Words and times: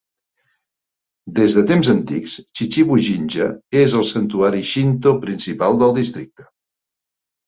Des 1.39 1.55
de 1.57 1.63
temps 1.71 1.89
antics, 1.93 2.37
Chichibu-jinja 2.59 3.49
és 3.81 3.95
el 3.99 4.05
santuari 4.07 4.63
Shinto 4.71 5.13
principal 5.27 5.79
del 5.83 5.95
districte. 5.99 6.47